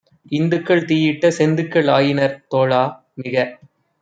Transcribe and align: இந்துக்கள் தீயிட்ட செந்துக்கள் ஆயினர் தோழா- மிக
இந்துக்கள் 0.31 0.85
தீயிட்ட 0.85 1.31
செந்துக்கள் 1.31 1.89
ஆயினர் 1.89 2.35
தோழா- 2.47 2.83
மிக 3.19 3.35